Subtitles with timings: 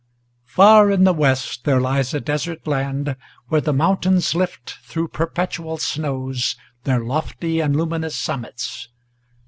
[0.45, 3.15] FAR in the West there lies a desert land,
[3.49, 8.89] where the mountains Lift, through perpetual snows, their lofty and luminous summits.